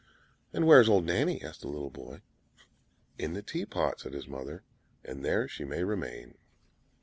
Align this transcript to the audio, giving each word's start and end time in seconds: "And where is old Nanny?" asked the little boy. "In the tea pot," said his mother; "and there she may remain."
"And 0.51 0.65
where 0.65 0.81
is 0.81 0.89
old 0.89 1.05
Nanny?" 1.05 1.43
asked 1.43 1.61
the 1.61 1.67
little 1.67 1.91
boy. 1.91 2.21
"In 3.19 3.33
the 3.33 3.43
tea 3.43 3.67
pot," 3.67 3.99
said 3.99 4.13
his 4.13 4.27
mother; 4.27 4.63
"and 5.05 5.23
there 5.23 5.47
she 5.47 5.63
may 5.63 5.83
remain." 5.83 6.39